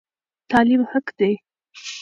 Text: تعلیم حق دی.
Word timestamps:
تعلیم 0.51 0.81
حق 0.91 1.07
دی. 1.17 1.31